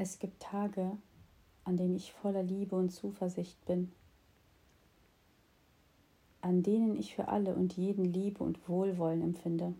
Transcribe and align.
Es 0.00 0.20
gibt 0.20 0.40
Tage, 0.40 0.96
an 1.64 1.76
denen 1.76 1.96
ich 1.96 2.12
voller 2.12 2.44
Liebe 2.44 2.76
und 2.76 2.90
Zuversicht 2.90 3.64
bin, 3.64 3.90
an 6.40 6.62
denen 6.62 6.96
ich 6.96 7.16
für 7.16 7.26
alle 7.26 7.56
und 7.56 7.76
jeden 7.76 8.04
Liebe 8.04 8.44
und 8.44 8.68
Wohlwollen 8.68 9.22
empfinde. 9.22 9.74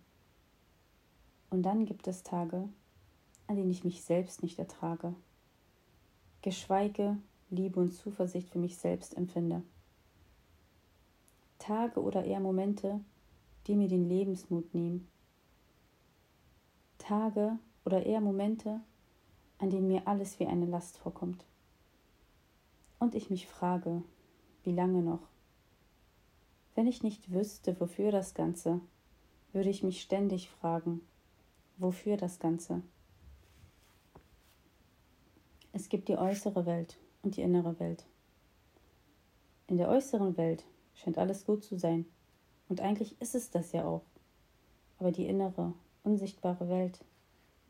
Und 1.51 1.63
dann 1.63 1.87
gibt 1.87 2.09
es 2.09 2.25
Tage, 2.25 2.69
an 3.47 3.55
denen 3.55 3.71
ich 3.71 3.85
mich 3.85 4.03
selbst 4.03 4.43
nicht 4.43 4.59
ertrage, 4.59 5.15
geschweige 6.43 7.17
Liebe 7.49 7.79
und 7.79 7.93
Zuversicht 7.93 8.51
für 8.51 8.59
mich 8.59 8.77
selbst 8.77 9.17
empfinde. 9.17 9.63
Tage 11.61 12.03
oder 12.03 12.25
eher 12.25 12.41
Momente, 12.41 12.99
die 13.69 13.77
mir 13.77 13.87
den 13.87 14.09
Lebensmut 14.09 14.75
nehmen. 14.75 15.07
Tage 16.99 17.57
oder 17.85 18.05
eher 18.05 18.21
Momente, 18.21 18.81
an 19.59 19.71
denen 19.71 19.89
mir 19.89 20.07
alles 20.07 20.39
wie 20.41 20.47
eine 20.47 20.67
Last 20.67 20.99
vorkommt. 20.99 21.45
Und 22.99 23.15
ich 23.15 23.31
mich 23.31 23.47
frage, 23.47 24.03
wie 24.65 24.73
lange 24.73 25.03
noch? 25.03 25.23
Wenn 26.75 26.87
ich 26.87 27.03
nicht 27.03 27.33
wüsste, 27.33 27.79
wofür 27.81 28.13
das 28.13 28.35
Ganze, 28.35 28.81
würde 29.53 29.71
ich 29.71 29.83
mich 29.83 30.01
ständig 30.01 30.51
fragen, 30.51 31.01
wofür 31.77 32.17
das 32.17 32.39
Ganze? 32.39 32.83
Es 35.73 35.89
gibt 35.89 36.09
die 36.09 36.17
äußere 36.17 36.67
Welt 36.67 36.99
und 37.23 37.37
die 37.37 37.43
innere 37.43 37.79
Welt. 37.81 38.05
In 39.67 39.77
der 39.77 39.89
äußeren 39.89 40.37
Welt 40.37 40.65
scheint 40.95 41.19
alles 41.19 41.45
gut 41.45 41.65
zu 41.65 41.79
sein, 41.79 42.07
und 42.69 42.81
eigentlich 42.81 43.21
ist 43.21 43.35
es 43.35 43.51
das 43.51 43.73
ja 43.73 43.85
auch. 43.85 44.03
Aber 44.99 45.13
die 45.13 45.27
innere, 45.27 45.73
unsichtbare 46.05 46.69
Welt 46.69 47.05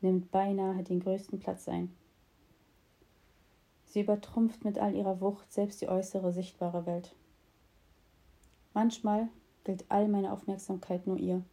nimmt 0.01 0.31
beinahe 0.31 0.83
den 0.83 0.99
größten 0.99 1.39
Platz 1.39 1.67
ein. 1.67 1.95
Sie 3.85 4.01
übertrumpft 4.01 4.63
mit 4.63 4.77
all 4.77 4.95
ihrer 4.95 5.19
Wucht 5.19 5.51
selbst 5.51 5.81
die 5.81 5.89
äußere 5.89 6.31
sichtbare 6.31 6.85
Welt. 6.85 7.15
Manchmal 8.73 9.29
gilt 9.63 9.85
all 9.89 10.07
meine 10.07 10.31
Aufmerksamkeit 10.31 11.07
nur 11.07 11.17
ihr. 11.17 11.43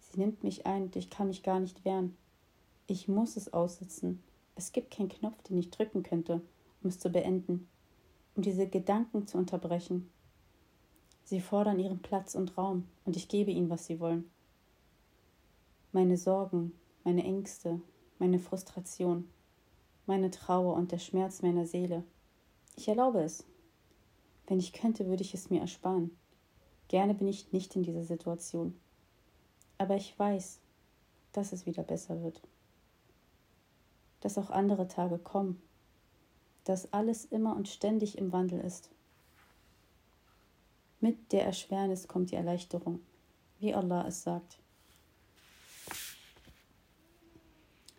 Sie 0.00 0.20
nimmt 0.20 0.44
mich 0.44 0.66
ein 0.66 0.84
und 0.84 0.96
ich 0.96 1.10
kann 1.10 1.28
mich 1.28 1.42
gar 1.42 1.60
nicht 1.60 1.84
wehren. 1.84 2.16
Ich 2.86 3.08
muss 3.08 3.36
es 3.36 3.52
aussitzen. 3.52 4.22
Es 4.54 4.72
gibt 4.72 4.90
keinen 4.90 5.08
Knopf, 5.08 5.42
den 5.42 5.58
ich 5.58 5.70
drücken 5.70 6.02
könnte, 6.02 6.42
um 6.82 6.88
es 6.88 6.98
zu 6.98 7.10
beenden, 7.10 7.68
um 8.34 8.42
diese 8.42 8.66
Gedanken 8.66 9.26
zu 9.26 9.38
unterbrechen. 9.38 10.10
Sie 11.24 11.40
fordern 11.40 11.78
ihren 11.78 12.00
Platz 12.00 12.34
und 12.34 12.56
Raum, 12.56 12.88
und 13.04 13.16
ich 13.16 13.28
gebe 13.28 13.50
ihnen, 13.50 13.68
was 13.68 13.86
sie 13.86 14.00
wollen. 14.00 14.30
Meine 15.92 16.16
Sorgen, 16.16 16.72
meine 17.08 17.24
Ängste, 17.24 17.80
meine 18.18 18.38
Frustration, 18.38 19.30
meine 20.04 20.30
Trauer 20.30 20.74
und 20.74 20.92
der 20.92 20.98
Schmerz 20.98 21.40
meiner 21.40 21.64
Seele. 21.64 22.04
Ich 22.76 22.86
erlaube 22.86 23.22
es. 23.22 23.46
Wenn 24.46 24.58
ich 24.58 24.74
könnte, 24.74 25.06
würde 25.06 25.22
ich 25.22 25.32
es 25.32 25.48
mir 25.48 25.62
ersparen. 25.62 26.10
Gerne 26.88 27.14
bin 27.14 27.26
ich 27.26 27.50
nicht 27.50 27.74
in 27.76 27.82
dieser 27.82 28.04
Situation. 28.04 28.78
Aber 29.78 29.96
ich 29.96 30.18
weiß, 30.18 30.60
dass 31.32 31.54
es 31.54 31.64
wieder 31.64 31.82
besser 31.82 32.22
wird. 32.22 32.42
Dass 34.20 34.36
auch 34.36 34.50
andere 34.50 34.86
Tage 34.86 35.16
kommen. 35.16 35.62
Dass 36.64 36.92
alles 36.92 37.24
immer 37.24 37.56
und 37.56 37.68
ständig 37.68 38.18
im 38.18 38.32
Wandel 38.32 38.60
ist. 38.60 38.90
Mit 41.00 41.32
der 41.32 41.46
Erschwernis 41.46 42.06
kommt 42.06 42.32
die 42.32 42.36
Erleichterung, 42.36 43.00
wie 43.60 43.72
Allah 43.72 44.06
es 44.06 44.24
sagt. 44.24 44.58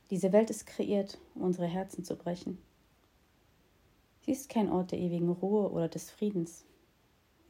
Diese 0.10 0.32
Welt 0.32 0.50
ist 0.50 0.66
kreiert, 0.66 1.20
um 1.36 1.44
unsere 1.44 1.68
Herzen 1.68 2.04
zu 2.04 2.16
brechen. 2.16 2.58
Sie 4.22 4.32
ist 4.32 4.50
kein 4.50 4.72
Ort 4.72 4.92
der 4.92 5.00
ewigen 5.00 5.30
Ruhe 5.30 5.70
oder 5.72 5.88
des 5.88 6.10
Friedens. 6.10 6.66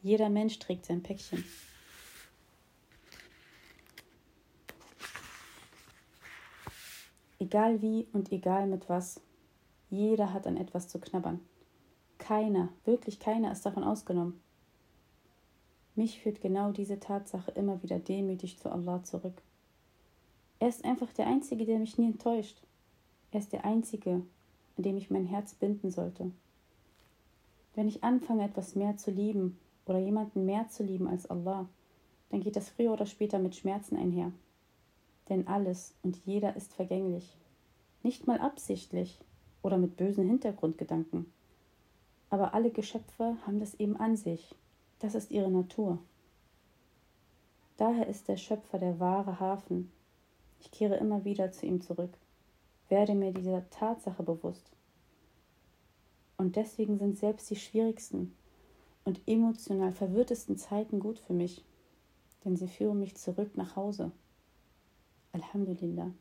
Jeder 0.01 0.29
Mensch 0.29 0.59
trägt 0.59 0.85
sein 0.85 1.03
Päckchen. 1.03 1.43
Egal 7.39 7.81
wie 7.81 8.07
und 8.11 8.31
egal 8.31 8.67
mit 8.67 8.89
was, 8.89 9.21
jeder 9.89 10.33
hat 10.33 10.45
an 10.45 10.57
etwas 10.57 10.87
zu 10.87 10.99
knabbern. 10.99 11.39
Keiner, 12.17 12.69
wirklich 12.83 13.19
keiner 13.19 13.51
ist 13.51 13.65
davon 13.65 13.83
ausgenommen. 13.83 14.41
Mich 15.95 16.21
führt 16.21 16.41
genau 16.41 16.71
diese 16.71 16.99
Tatsache 16.99 17.51
immer 17.51 17.81
wieder 17.81 17.99
demütig 17.99 18.59
zu 18.59 18.69
Allah 18.71 19.03
zurück. 19.03 19.41
Er 20.59 20.67
ist 20.67 20.83
einfach 20.83 21.11
der 21.13 21.27
Einzige, 21.27 21.65
der 21.65 21.79
mich 21.79 21.97
nie 21.97 22.07
enttäuscht. 22.07 22.61
Er 23.31 23.39
ist 23.39 23.53
der 23.53 23.63
Einzige, 23.63 24.21
an 24.77 24.83
dem 24.83 24.97
ich 24.97 25.09
mein 25.09 25.25
Herz 25.25 25.53
binden 25.53 25.89
sollte. 25.89 26.31
Wenn 27.75 27.87
ich 27.87 28.03
anfange, 28.03 28.43
etwas 28.43 28.75
mehr 28.75 28.97
zu 28.97 29.09
lieben 29.09 29.57
oder 29.85 29.99
jemanden 29.99 30.45
mehr 30.45 30.67
zu 30.69 30.83
lieben 30.83 31.07
als 31.07 31.29
Allah, 31.29 31.67
dann 32.29 32.41
geht 32.41 32.55
das 32.55 32.69
früher 32.69 32.91
oder 32.91 33.05
später 33.05 33.39
mit 33.39 33.55
Schmerzen 33.55 33.95
einher. 33.95 34.31
Denn 35.29 35.47
alles 35.47 35.95
und 36.03 36.17
jeder 36.25 36.55
ist 36.55 36.73
vergänglich. 36.73 37.37
Nicht 38.03 38.27
mal 38.27 38.39
absichtlich 38.39 39.19
oder 39.61 39.77
mit 39.77 39.97
bösen 39.97 40.27
Hintergrundgedanken. 40.27 41.31
Aber 42.29 42.53
alle 42.53 42.69
Geschöpfe 42.69 43.37
haben 43.45 43.59
das 43.59 43.75
eben 43.75 43.97
an 43.97 44.17
sich. 44.17 44.55
Das 44.99 45.15
ist 45.15 45.31
ihre 45.31 45.49
Natur. 45.49 45.99
Daher 47.77 48.07
ist 48.07 48.27
der 48.27 48.37
Schöpfer 48.37 48.77
der 48.77 48.99
wahre 48.99 49.39
Hafen, 49.39 49.91
ich 50.59 50.71
kehre 50.71 50.95
immer 50.95 51.25
wieder 51.25 51.51
zu 51.51 51.65
ihm 51.65 51.81
zurück, 51.81 52.11
werde 52.89 53.15
mir 53.15 53.31
dieser 53.31 53.69
Tatsache 53.69 54.23
bewusst. 54.23 54.71
Und 56.37 56.55
deswegen 56.55 56.97
sind 56.97 57.17
selbst 57.17 57.49
die 57.49 57.55
schwierigsten 57.55 58.33
und 59.05 59.21
emotional 59.27 59.91
verwirrtesten 59.91 60.57
Zeiten 60.57 60.99
gut 60.99 61.19
für 61.19 61.33
mich, 61.33 61.63
denn 62.45 62.55
sie 62.55 62.67
führen 62.67 62.99
mich 62.99 63.15
zurück 63.15 63.57
nach 63.57 63.75
Hause. 63.75 64.11
Alhamdulillah. 65.33 66.11